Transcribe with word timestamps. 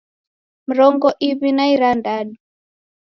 Mrongo 0.69 1.09
iw'i 1.27 1.51
na 1.55 1.65
irandadu 1.73 2.33